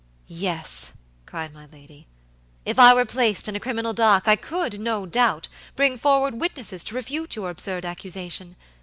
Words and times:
"Yes," 0.25 0.93
cried 1.27 1.53
my 1.53 1.67
lady, 1.67 2.07
"if 2.65 2.79
I 2.79 2.91
were 2.91 3.05
placed 3.05 3.47
in 3.47 3.55
a 3.55 3.59
criminal 3.59 3.93
dock 3.93 4.27
I 4.27 4.35
could, 4.35 4.79
no 4.79 5.05
doubt, 5.05 5.47
bring 5.75 5.95
forward 5.95 6.41
witnesses 6.41 6.83
to 6.85 6.95
refute 6.95 7.35
your 7.35 7.51
absurd 7.51 7.85
accusation. 7.85 8.55